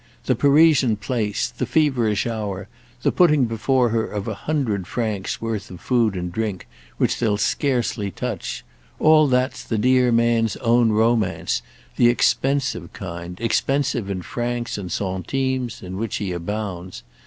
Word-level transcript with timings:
The 0.25 0.33
Parisian 0.33 0.95
place, 0.95 1.47
the 1.55 1.67
feverish 1.67 2.25
hour, 2.25 2.67
the 3.03 3.11
putting 3.11 3.45
before 3.45 3.89
her 3.89 4.03
of 4.07 4.27
a 4.27 4.33
hundred 4.33 4.87
francs' 4.87 5.39
worth 5.39 5.69
of 5.69 5.79
food 5.79 6.15
and 6.15 6.31
drink, 6.31 6.67
which 6.97 7.19
they'll 7.19 7.37
scarcely 7.37 8.09
touch—all 8.09 9.27
that's 9.27 9.63
the 9.63 9.77
dear 9.77 10.11
man's 10.11 10.55
own 10.57 10.91
romance; 10.91 11.61
the 11.97 12.07
expensive 12.09 12.91
kind, 12.93 13.39
expensive 13.39 14.09
in 14.09 14.23
francs 14.23 14.75
and 14.75 14.91
centimes, 14.91 15.83
in 15.83 15.97
which 15.97 16.15
he 16.15 16.31
abounds. 16.31 17.03